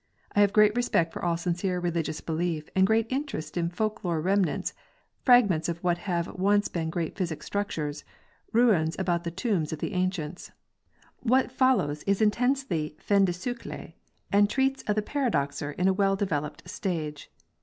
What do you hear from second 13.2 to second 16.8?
de siccle and treats of the paradoxer in a well developed